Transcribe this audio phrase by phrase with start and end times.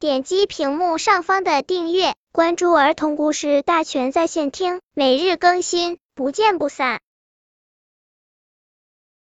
[0.00, 7.00] 点击屏幕上方的订阅，关注儿童故事大全在线听，每日更新，不见不散。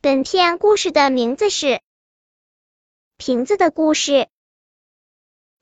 [0.00, 1.66] 本片故事的名字是
[3.18, 4.12] 《瓶子的故事》。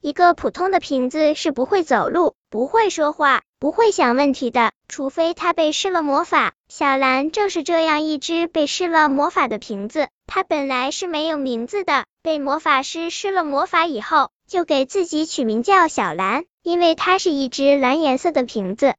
[0.03, 6.55] 一个普通的瓶子是不会走路、不会说话、不会想问题的，除非它被施了魔法。
[6.69, 10.09] 小兰正是这样一只被施了魔法的瓶子。
[10.27, 18.97] 它本来是没有名字的，被魔法师施了魔法以后，就给自己取名叫小兰，因为它是一只蓝颜色的瓶子。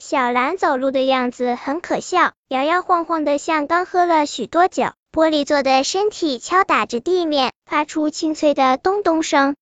[0.00, 4.86] 小兰走路的样子很可笑，摇摇晃晃的，像刚喝了许多酒。
[5.12, 9.56] 玻璃做的身体敲打着地面，发出清脆的咚咚声。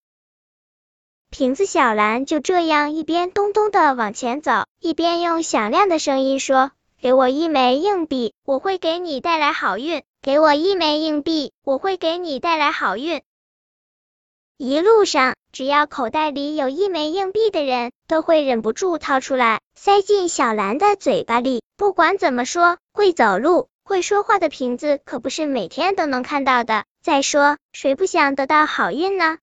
[1.30, 10.02] 瓶子小兰就这样一边咚咚的往前走，一边用响亮的声音说：“给我一枚硬币，我会给你带来好运。
[10.20, 13.22] 给我一枚硬币，我会给你带来好运。”
[14.58, 21.62] 一路上，只要口袋里有一枚硬币的人，都会忍不住掏出来，塞进小兰的嘴巴里。
[21.76, 26.84] 不管怎么说，会走路、会说话的瓶子可不是每天都能看到的。
[27.02, 29.38] 再说，谁不想得到好运呢？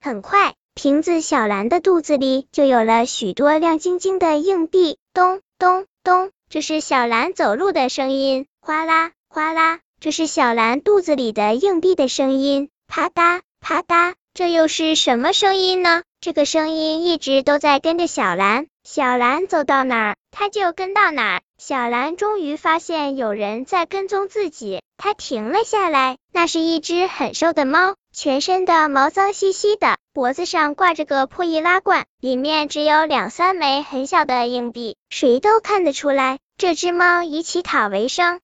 [0.00, 16.02] 很快，瓶子小兰的肚子里就有了许多亮晶晶的硬币，咚咚咚，这是小兰走路的声音；哗啦哗啦，这是小兰肚子里的硬币的声音；啪嗒啪嗒，这又是什么声音呢？
[16.22, 21.42] 这个声音一直都在跟着小兰，小兰走到哪儿，它就跟到哪儿。
[21.64, 26.18] 小兰终于发现有人在跟踪自己，她停了下来。
[26.32, 38.40] 那是一只很瘦的猫，全身的毛脏兮兮的，脖子上挂着个破易拉罐，里面只有两三枚很小的硬币，谁都看得出来，这只猫以乞讨为生。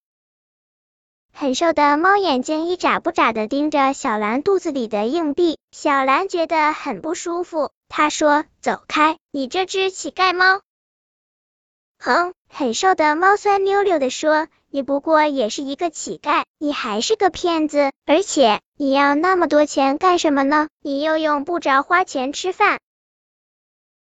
[1.32, 10.60] 很瘦的猫眼睛一眨不眨的盯着小兰肚子里的硬币，小兰觉得很不舒服，她说：“走开，你这只乞丐猫。”
[11.98, 20.69] 哼，很瘦的猫酸溜溜的说：“你不过也是一个乞丐，你还是个骗子，而且你要那么多钱干什么呢？
[20.82, 22.81] 你又用不着花钱吃饭。”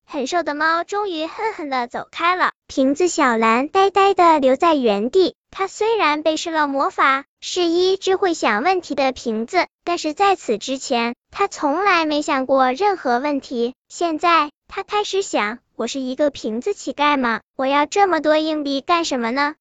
[0.05, 5.37] 很瘦的猫终于恨恨的走开了，瓶子小兰呆呆的留在原地。
[5.53, 13.75] 它虽然被施了魔法，是一只会想问题的瓶子，但是在此之前，它从来没想过任何问题。
[13.89, 15.59] 现在，他开始想。
[15.75, 17.41] 我是一个瓶子乞丐吗？
[17.57, 19.57] 我要这么多硬币干什么呢？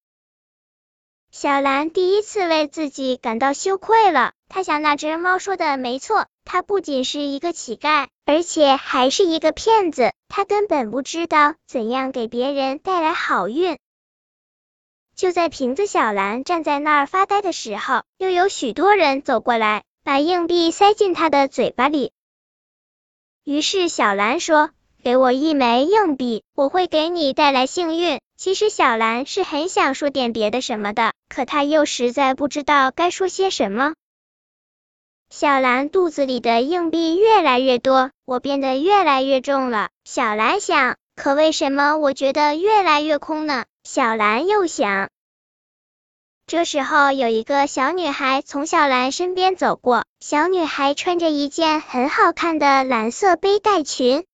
[1.31, 4.33] 小兰第一次为自己感到羞愧了。
[4.49, 10.13] 她想，那只猫说的没错，他不仅是一个乞丐，而且还是一个骗子。
[10.27, 13.79] 他根本不知道怎样给别人带来好运。
[15.15, 22.11] 就在瓶子小兰站在那儿发呆的时候，又有许多人走过来，把硬币塞进他的嘴巴里。
[23.43, 24.69] 于是小兰说。
[25.01, 28.19] 给我一枚硬币，我会给你带来幸运。
[28.37, 33.93] 其实小兰是很想说点别的什么的，可她又实在不知道该说些什么。
[35.29, 39.89] 小兰肚子里的硬币越来越多，我变得越来越重了。
[40.03, 43.65] 小兰想，可为什么我觉得越来越空呢？
[43.83, 45.09] 小兰又想。
[46.47, 54.25] 这时候，有一个小女孩从小兰身边走过，小女孩穿着一件很好看的蓝色背带裙。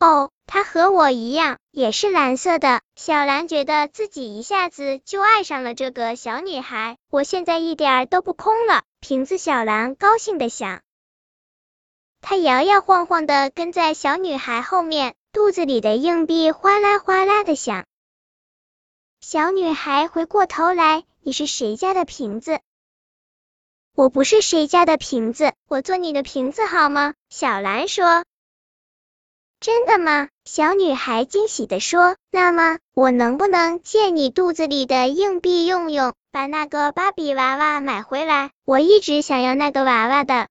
[0.00, 2.82] 哦，它和我一样，也是蓝色的。
[2.94, 8.84] 小兰觉得自己一下子就爱上了这个小女孩，我现在一点都不空了。
[9.00, 10.82] 瓶子小兰高兴的想，
[12.20, 17.84] 她摇摇晃晃的跟在小女孩后面，肚子里的硬币哗啦哗啦的响。
[19.20, 22.60] 小女孩回过头来，你是谁家的瓶子？
[23.96, 27.14] 我不是谁家的瓶子，我做你的瓶子好吗？
[27.30, 28.24] 小兰说。
[29.60, 30.28] 真的吗？
[30.44, 32.16] 小女孩惊喜的说。
[32.30, 38.52] 那么，我能不能借你肚子里的硬币用用，把那个芭比娃娃买回来？
[38.64, 40.46] 我一直想要那个娃娃的。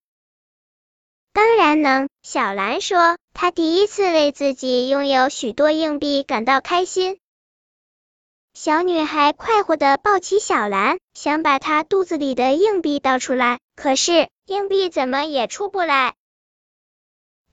[1.32, 3.18] 当然能，小兰说。
[3.34, 7.20] 她第一次为自己拥有许多硬币感到开心。
[8.56, 16.16] 小女孩快活的抱起小兰，想把她肚子里的硬币倒出来，可是硬币怎么也出不来。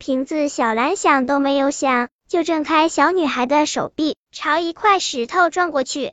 [0.07, 6.13] 瓶子小兰想都没有想，就挣开小女孩的手臂，朝一块石头撞过去。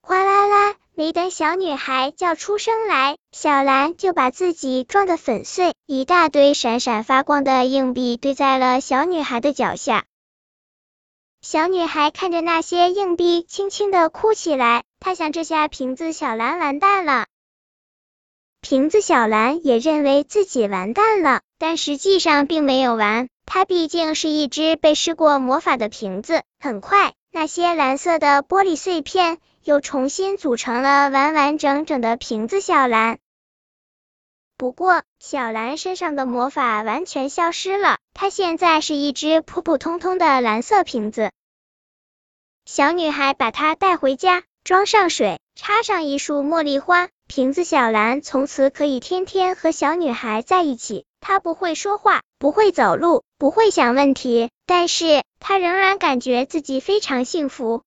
[0.00, 0.74] 哗啦啦！
[0.94, 10.06] 没等小女孩叫出声来，小兰就把自己撞得粉碎，一大堆闪闪发光的硬币堆在了小女孩的脚下。
[11.42, 14.84] 小女孩看着那些硬币，轻轻的哭起来。
[14.98, 17.26] 她想，这下瓶子小兰完蛋了。
[18.68, 23.28] 瓶子小蓝也认为自己完蛋了，但实际上并没有完。
[23.44, 26.42] 它毕竟是一只被施过魔法的瓶子。
[26.58, 33.20] 很快，那些蓝色的玻璃碎片又重新组成了完完整整的瓶子小蓝。
[34.56, 41.30] 不过，小蓝身上的魔法完全消失了，它现在是一只普普通通的蓝色瓶子。
[42.64, 51.04] 小女孩把它带回家，装上水，插上一束茉莉花，瓶子小蓝从此可以天天和小女孩在一起。
[51.20, 57.84] 她不会说话，不会走路，不会想问题，但是她仍然感觉自己非常幸福。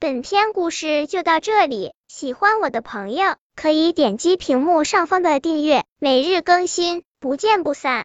[0.00, 8.04] 本篇故事就到这里，喜欢我的朋友可以点击屏幕上方的订阅，每日更新，不见不散。